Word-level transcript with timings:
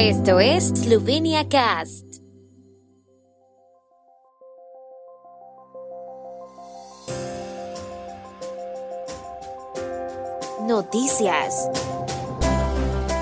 Esto 0.00 0.38
es 0.38 0.68
Slovenia 0.68 1.48
Cast. 1.48 2.04
Noticias. 10.68 11.68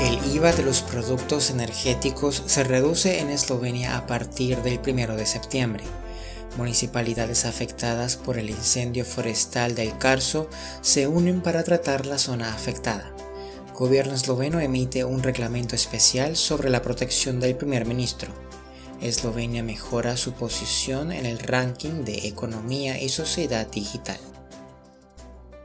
El 0.00 0.18
IVA 0.34 0.50
de 0.50 0.64
los 0.64 0.82
productos 0.82 1.50
energéticos 1.50 2.42
se 2.44 2.64
reduce 2.64 3.20
en 3.20 3.30
Eslovenia 3.30 3.96
a 3.96 4.08
partir 4.08 4.60
del 4.62 4.80
1 4.84 5.14
de 5.14 5.26
septiembre. 5.26 5.84
Municipalidades 6.56 7.44
afectadas 7.44 8.16
por 8.16 8.36
el 8.36 8.50
incendio 8.50 9.04
forestal 9.04 9.76
del 9.76 9.96
Carso 9.98 10.50
se 10.80 11.06
unen 11.06 11.40
para 11.40 11.62
tratar 11.62 12.04
la 12.04 12.18
zona 12.18 12.52
afectada. 12.52 13.13
Gobierno 13.74 14.14
esloveno 14.14 14.60
emite 14.60 15.04
un 15.04 15.20
reglamento 15.20 15.74
especial 15.74 16.36
sobre 16.36 16.70
la 16.70 16.80
protección 16.80 17.40
del 17.40 17.56
primer 17.56 17.86
ministro. 17.86 18.30
Eslovenia 19.00 19.64
mejora 19.64 20.16
su 20.16 20.34
posición 20.34 21.10
en 21.10 21.26
el 21.26 21.40
ranking 21.40 22.04
de 22.04 22.28
economía 22.28 23.02
y 23.02 23.08
sociedad 23.08 23.66
digital. 23.66 24.20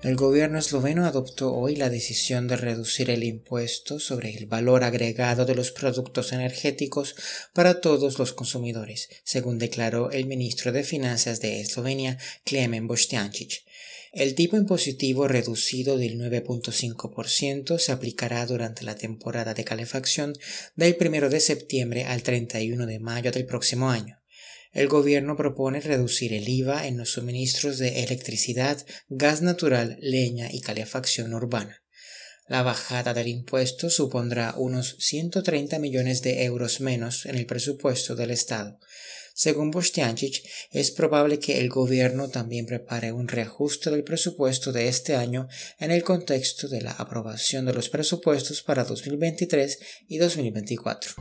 El 0.00 0.14
gobierno 0.14 0.60
esloveno 0.60 1.06
adoptó 1.06 1.52
hoy 1.52 1.74
la 1.74 1.90
decisión 1.90 2.46
de 2.46 2.56
reducir 2.56 3.10
el 3.10 3.24
impuesto 3.24 3.98
sobre 3.98 4.30
el 4.36 4.46
valor 4.46 4.84
agregado 4.84 5.44
de 5.44 5.56
los 5.56 5.72
productos 5.72 6.32
energéticos 6.32 7.16
para 7.52 7.80
todos 7.80 8.16
los 8.16 8.32
consumidores, 8.32 9.08
según 9.24 9.58
declaró 9.58 10.12
el 10.12 10.26
ministro 10.26 10.70
de 10.70 10.84
Finanzas 10.84 11.40
de 11.40 11.60
Eslovenia, 11.60 12.16
Klemen 12.44 12.86
Boštjančić. 12.86 13.64
El 14.12 14.36
tipo 14.36 14.56
impositivo 14.56 15.26
reducido 15.26 15.98
del 15.98 16.16
9.5% 16.16 17.78
se 17.78 17.90
aplicará 17.90 18.46
durante 18.46 18.84
la 18.84 18.94
temporada 18.94 19.52
de 19.52 19.64
calefacción 19.64 20.32
del 20.76 20.96
1 20.98 21.28
de 21.28 21.40
septiembre 21.40 22.04
al 22.04 22.22
31 22.22 22.86
de 22.86 23.00
mayo 23.00 23.32
del 23.32 23.46
próximo 23.46 23.90
año. 23.90 24.20
El 24.78 24.86
gobierno 24.86 25.36
propone 25.36 25.80
reducir 25.80 26.32
el 26.32 26.48
IVA 26.48 26.86
en 26.86 26.98
los 26.98 27.10
suministros 27.10 27.78
de 27.78 28.04
electricidad, 28.04 28.86
gas 29.08 29.42
natural, 29.42 29.98
leña 30.00 30.52
y 30.52 30.60
calefacción 30.60 31.34
urbana. 31.34 31.82
La 32.46 32.62
bajada 32.62 33.12
del 33.12 33.26
impuesto 33.26 33.90
supondrá 33.90 34.54
unos 34.56 34.94
130 35.00 35.80
millones 35.80 36.22
de 36.22 36.44
euros 36.44 36.80
menos 36.80 37.26
en 37.26 37.34
el 37.34 37.44
presupuesto 37.44 38.14
del 38.14 38.30
Estado. 38.30 38.78
Según 39.34 39.72
Bostiancic, 39.72 40.44
es 40.70 40.92
probable 40.92 41.40
que 41.40 41.58
el 41.58 41.68
gobierno 41.70 42.28
también 42.28 42.64
prepare 42.64 43.10
un 43.10 43.26
reajuste 43.26 43.90
del 43.90 44.04
presupuesto 44.04 44.70
de 44.70 44.86
este 44.86 45.16
año 45.16 45.48
en 45.80 45.90
el 45.90 46.04
contexto 46.04 46.68
de 46.68 46.82
la 46.82 46.92
aprobación 46.92 47.66
de 47.66 47.72
los 47.72 47.88
presupuestos 47.88 48.62
para 48.62 48.84
2023 48.84 49.80
y 50.06 50.18
2024. 50.18 51.14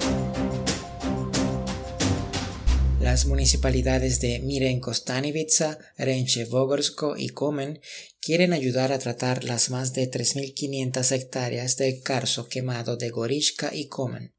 Las 3.17 3.25
municipalidades 3.25 4.21
de 4.21 4.37
Miren 4.41 4.79
Kostanivica, 4.79 5.79
Renche 5.97 6.45
Vogorsko 6.45 7.17
y 7.17 7.29
Komen 7.29 7.81
quieren 8.21 8.53
ayudar 8.53 8.91
a 8.91 8.99
tratar 8.99 9.43
las 9.43 9.71
más 9.71 9.93
de 9.93 10.07
3.500 10.11 11.11
hectáreas 11.13 11.77
del 11.77 12.03
carso 12.03 12.47
quemado 12.47 12.95
de 12.95 13.09
Gorishka 13.09 13.73
y 13.73 13.88
Komen. 13.88 14.35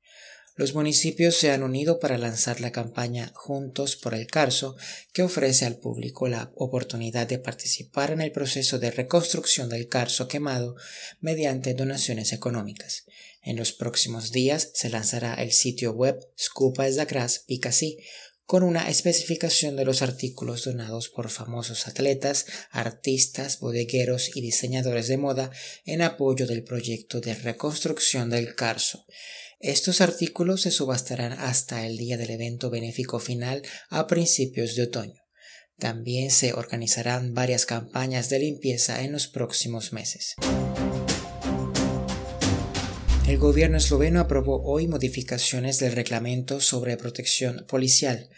Los 0.54 0.74
municipios 0.74 1.36
se 1.36 1.50
han 1.50 1.64
unido 1.64 1.98
para 1.98 2.18
lanzar 2.18 2.60
la 2.60 2.70
campaña 2.70 3.32
Juntos 3.34 3.96
por 3.96 4.14
el 4.14 4.28
Carso, 4.28 4.76
que 5.12 5.22
ofrece 5.22 5.66
al 5.66 5.78
público 5.78 6.28
la 6.28 6.52
oportunidad 6.54 7.26
de 7.26 7.38
participar 7.38 8.12
en 8.12 8.20
el 8.20 8.30
proceso 8.30 8.78
de 8.78 8.92
reconstrucción 8.92 9.68
del 9.68 9.88
Carso 9.88 10.28
quemado 10.28 10.76
mediante 11.20 11.74
donaciones 11.74 12.32
económicas. 12.32 13.06
En 13.42 13.56
los 13.56 13.72
próximos 13.72 14.32
días 14.32 14.70
se 14.74 14.90
lanzará 14.90 15.34
el 15.34 15.52
sitio 15.52 15.92
web 15.92 16.18
Skupa 16.36 16.90
Zakras 16.92 17.38
Picasi, 17.46 17.98
con 18.48 18.62
una 18.62 18.88
especificación 18.88 19.77
de 19.77 19.84
los 19.84 20.00
artículos 20.00 20.64
donados 20.64 21.10
por 21.10 21.28
famosos 21.28 21.86
atletas, 21.86 22.46
artistas, 22.70 23.61
bodegueros 23.61 24.34
y 24.34 24.40
diseñadores 24.40 25.06
de 25.06 25.18
moda 25.18 25.50
en 25.84 26.00
apoyo 26.00 26.46
del 26.46 26.64
proyecto 26.64 27.20
de 27.20 27.34
reconstrucción 27.34 28.30
del 28.30 28.55
Carso. 28.55 29.05
Estos 29.61 30.00
artículos 30.00 30.62
se 30.62 30.70
subastarán 30.70 31.33
hasta 31.33 31.84
el 31.84 31.98
día 31.98 32.17
del 32.17 32.30
evento 32.30 32.70
benéfico 32.70 33.18
final 33.18 33.61
a 33.90 34.06
principios 34.06 34.77
de 34.77 34.84
otoño. 34.84 35.20
También 35.78 36.30
se 36.30 36.55
organizarán 36.55 37.34
varias 37.34 37.67
campañas 37.67 38.30
de 38.30 38.39
limpieza 38.39 39.02
en 39.02 39.12
los 39.12 39.28
próximos 39.28 39.92
meses. 39.92 40.36
El 43.28 43.36
gobierno 43.36 43.77
esloveno 43.77 44.20
aprobó 44.20 44.62
hoy 44.64 44.89
modificaciones 44.89 45.78
del 45.78 45.92
reglamento 45.92 46.62
sobre 46.62 46.96
protección 46.96 47.66
policial. 47.68 48.30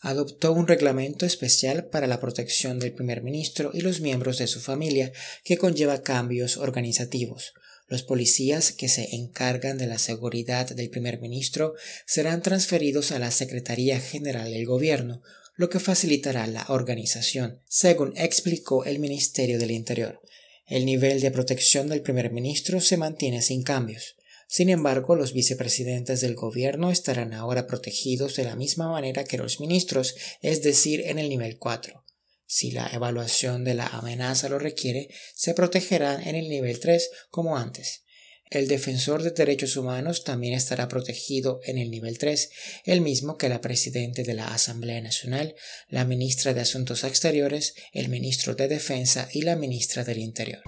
Adoptó 0.00 0.54
un 0.54 0.66
reglamento 0.66 1.26
especial 1.26 1.84
para 1.88 2.06
la 2.06 2.18
protección 2.18 2.78
del 2.78 2.94
primer 2.94 3.22
ministro 3.22 3.72
y 3.74 3.82
los 3.82 4.00
miembros 4.00 4.38
de 4.38 4.46
su 4.46 4.60
familia 4.60 5.12
que 5.44 5.58
conlleva 5.58 6.02
cambios 6.02 6.56
organizativos. 6.56 7.52
Los 7.88 8.02
policías 8.02 8.72
que 8.72 8.88
se 8.88 9.14
encargan 9.14 9.76
de 9.76 9.86
la 9.86 9.98
seguridad 9.98 10.66
del 10.70 10.88
primer 10.88 11.20
ministro 11.20 11.74
serán 12.06 12.40
transferidos 12.40 13.12
a 13.12 13.18
la 13.18 13.30
Secretaría 13.30 14.00
General 14.00 14.50
del 14.50 14.64
Gobierno, 14.64 15.20
lo 15.56 15.68
que 15.68 15.78
facilitará 15.78 16.46
la 16.46 16.64
organización, 16.70 17.60
según 17.68 18.14
explicó 18.16 18.86
el 18.86 18.98
Ministerio 18.98 19.58
del 19.58 19.72
Interior. 19.72 20.22
El 20.66 20.86
nivel 20.86 21.20
de 21.20 21.30
protección 21.30 21.88
del 21.88 22.00
primer 22.00 22.32
ministro 22.32 22.80
se 22.80 22.96
mantiene 22.96 23.42
sin 23.42 23.62
cambios. 23.62 24.17
Sin 24.50 24.70
embargo, 24.70 25.14
los 25.14 25.34
vicepresidentes 25.34 26.22
del 26.22 26.34
gobierno 26.34 26.90
estarán 26.90 27.34
ahora 27.34 27.66
protegidos 27.66 28.34
de 28.36 28.44
la 28.44 28.56
misma 28.56 28.88
manera 28.88 29.24
que 29.24 29.36
los 29.36 29.60
ministros, 29.60 30.14
es 30.40 30.62
decir, 30.62 31.02
en 31.06 31.18
el 31.18 31.28
nivel 31.28 31.58
4. 31.58 32.02
Si 32.46 32.70
la 32.70 32.88
evaluación 32.88 33.62
de 33.62 33.74
la 33.74 33.86
amenaza 33.88 34.48
lo 34.48 34.58
requiere, 34.58 35.10
se 35.34 35.52
protegerán 35.52 36.26
en 36.26 36.34
el 36.34 36.48
nivel 36.48 36.80
3 36.80 37.10
como 37.28 37.58
antes. 37.58 38.04
El 38.50 38.68
defensor 38.68 39.22
de 39.22 39.32
derechos 39.32 39.76
humanos 39.76 40.24
también 40.24 40.54
estará 40.54 40.88
protegido 40.88 41.60
en 41.64 41.76
el 41.76 41.90
nivel 41.90 42.16
3, 42.16 42.48
el 42.84 43.02
mismo 43.02 43.36
que 43.36 43.50
la 43.50 43.60
presidenta 43.60 44.22
de 44.22 44.32
la 44.32 44.54
Asamblea 44.54 45.02
Nacional, 45.02 45.54
la 45.90 46.06
ministra 46.06 46.54
de 46.54 46.62
Asuntos 46.62 47.04
Exteriores, 47.04 47.74
el 47.92 48.08
ministro 48.08 48.54
de 48.54 48.68
Defensa 48.68 49.28
y 49.30 49.42
la 49.42 49.56
ministra 49.56 50.04
del 50.04 50.20
Interior. 50.20 50.62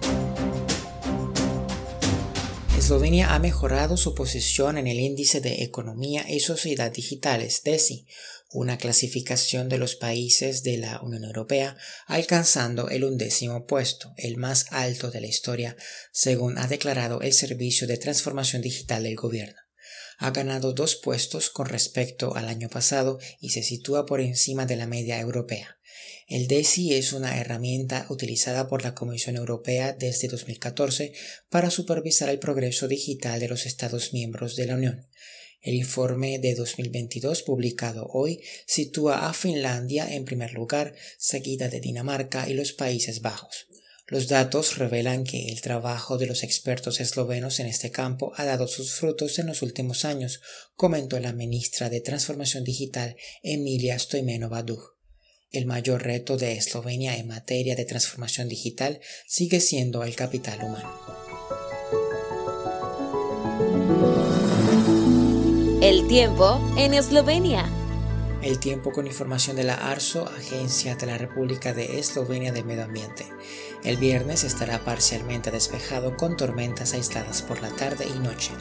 Eslovenia 2.81 3.35
ha 3.35 3.37
mejorado 3.37 3.95
su 3.95 4.15
posición 4.15 4.75
en 4.75 4.87
el 4.87 4.99
índice 4.99 5.39
de 5.39 5.61
Economía 5.61 6.25
y 6.27 6.39
Sociedad 6.39 6.91
Digitales, 6.91 7.61
DESI, 7.63 8.07
una 8.49 8.79
clasificación 8.79 9.69
de 9.69 9.77
los 9.77 9.95
países 9.95 10.63
de 10.63 10.77
la 10.77 10.99
Unión 11.01 11.23
Europea, 11.23 11.77
alcanzando 12.07 12.89
el 12.89 13.03
undécimo 13.03 13.67
puesto, 13.67 14.15
el 14.17 14.37
más 14.37 14.65
alto 14.71 15.11
de 15.11 15.21
la 15.21 15.27
historia, 15.27 15.77
según 16.11 16.57
ha 16.57 16.65
declarado 16.65 17.21
el 17.21 17.33
Servicio 17.33 17.85
de 17.85 17.97
Transformación 17.97 18.63
Digital 18.63 19.03
del 19.03 19.15
Gobierno. 19.15 19.61
Ha 20.17 20.31
ganado 20.31 20.73
dos 20.73 20.95
puestos 20.95 21.51
con 21.51 21.67
respecto 21.67 22.35
al 22.35 22.49
año 22.49 22.67
pasado 22.67 23.19
y 23.39 23.51
se 23.51 23.61
sitúa 23.61 24.07
por 24.07 24.21
encima 24.21 24.65
de 24.65 24.77
la 24.77 24.87
media 24.87 25.19
europea. 25.19 25.77
El 26.27 26.47
DESI 26.47 26.93
es 26.93 27.13
una 27.13 27.39
herramienta 27.39 28.05
utilizada 28.09 28.67
por 28.67 28.83
la 28.83 28.95
Comisión 28.95 29.35
Europea 29.35 29.93
desde 29.93 30.27
2014 30.27 31.13
para 31.49 31.69
supervisar 31.69 32.29
el 32.29 32.39
progreso 32.39 32.87
digital 32.87 33.39
de 33.39 33.47
los 33.47 33.65
Estados 33.65 34.13
miembros 34.13 34.55
de 34.55 34.65
la 34.65 34.75
Unión. 34.75 35.07
El 35.61 35.75
informe 35.75 36.39
de 36.39 36.55
2022 36.55 37.43
publicado 37.43 38.07
hoy 38.13 38.41
sitúa 38.65 39.27
a 39.29 39.33
Finlandia 39.33 40.11
en 40.11 40.25
primer 40.25 40.53
lugar, 40.53 40.95
seguida 41.17 41.69
de 41.69 41.79
Dinamarca 41.79 42.49
y 42.49 42.53
los 42.55 42.73
Países 42.73 43.21
Bajos. 43.21 43.67
Los 44.07 44.27
datos 44.27 44.77
revelan 44.77 45.23
que 45.23 45.49
el 45.49 45.61
trabajo 45.61 46.17
de 46.17 46.25
los 46.25 46.43
expertos 46.43 46.99
eslovenos 46.99 47.59
en 47.59 47.67
este 47.67 47.91
campo 47.91 48.33
ha 48.35 48.43
dado 48.43 48.67
sus 48.67 48.93
frutos 48.93 49.39
en 49.39 49.45
los 49.45 49.61
últimos 49.61 50.03
años, 50.03 50.41
comentó 50.75 51.19
la 51.19 51.31
ministra 51.31 51.89
de 51.89 52.01
Transformación 52.01 52.63
Digital 52.63 53.15
Emilia 53.41 53.97
Stoimenova 53.97 54.65
el 55.51 55.65
mayor 55.65 56.03
reto 56.03 56.37
de 56.37 56.53
Eslovenia 56.53 57.17
en 57.17 57.27
materia 57.27 57.75
de 57.75 57.85
transformación 57.85 58.47
digital 58.47 59.01
sigue 59.27 59.59
siendo 59.59 60.03
el 60.03 60.15
capital 60.15 60.63
humano. 60.63 60.91
El 65.81 66.07
tiempo 66.07 66.61
en 66.77 66.93
Eslovenia. 66.93 67.69
El 68.41 68.59
tiempo 68.59 68.91
con 68.91 69.05
información 69.05 69.55
de 69.55 69.63
la 69.63 69.75
ARSO, 69.75 70.27
Agencia 70.27 70.95
de 70.95 71.05
la 71.05 71.17
República 71.17 71.73
de 71.73 71.99
Eslovenia 71.99 72.51
del 72.51 72.65
Medio 72.65 72.85
Ambiente. 72.85 73.25
El 73.83 73.97
viernes 73.97 74.43
estará 74.43 74.83
parcialmente 74.83 75.51
despejado 75.51 76.17
con 76.17 76.37
tormentas 76.37 76.93
aisladas 76.93 77.41
por 77.41 77.61
la 77.61 77.69
tarde 77.69 78.07
y 78.07 78.19
noche. 78.19 78.51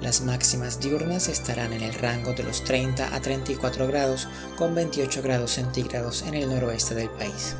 Las 0.00 0.20
máximas 0.20 0.80
diurnas 0.80 1.28
estarán 1.28 1.72
en 1.72 1.82
el 1.82 1.94
rango 1.94 2.34
de 2.34 2.42
los 2.42 2.64
30 2.64 3.14
a 3.14 3.20
34 3.20 3.86
grados 3.86 4.28
con 4.56 4.74
28 4.74 5.22
grados 5.22 5.52
centígrados 5.52 6.22
en 6.22 6.34
el 6.34 6.48
noroeste 6.48 6.94
del 6.94 7.10
país. 7.10 7.56